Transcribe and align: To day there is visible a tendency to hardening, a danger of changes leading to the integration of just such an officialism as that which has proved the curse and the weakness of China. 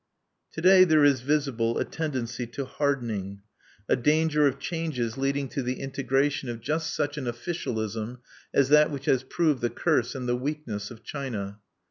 To 0.53 0.61
day 0.61 0.83
there 0.83 1.03
is 1.05 1.21
visible 1.21 1.77
a 1.77 1.85
tendency 1.85 2.47
to 2.47 2.65
hardening, 2.65 3.43
a 3.87 3.95
danger 3.95 4.47
of 4.47 4.57
changes 4.57 5.15
leading 5.15 5.47
to 5.49 5.61
the 5.61 5.79
integration 5.79 6.49
of 6.49 6.59
just 6.59 6.95
such 6.95 7.19
an 7.19 7.27
officialism 7.27 8.17
as 8.51 8.69
that 8.69 8.89
which 8.89 9.05
has 9.05 9.21
proved 9.21 9.61
the 9.61 9.69
curse 9.69 10.15
and 10.15 10.27
the 10.27 10.35
weakness 10.35 10.89
of 10.89 11.03
China. 11.03 11.59